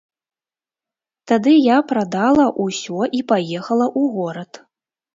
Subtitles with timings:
[1.33, 4.51] Тады я прадала ўсё і паехала ў горад.